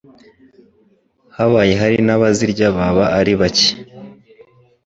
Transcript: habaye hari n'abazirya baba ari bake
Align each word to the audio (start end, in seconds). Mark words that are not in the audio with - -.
habaye 1.35 1.73
hari 1.81 1.97
n'abazirya 2.07 2.67
baba 2.77 3.05
ari 3.19 3.33
bake 3.39 3.69